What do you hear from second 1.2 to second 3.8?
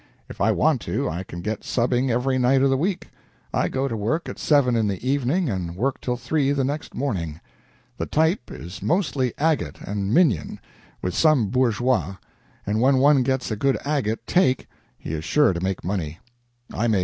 can get subbing every night of the week. I